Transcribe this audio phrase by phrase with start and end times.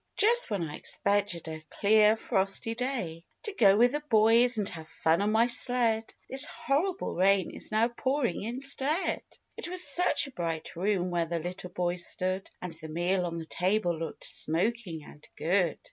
[0.17, 4.87] Just when I expected a clear, frosty day, To go with the boys, and have
[4.87, 9.21] fun on my sled, This horrible rain is now pouring instead!"
[9.57, 13.37] It was such a bright room where the little boy stood, And the meal on
[13.37, 15.77] the table looked smoking and good.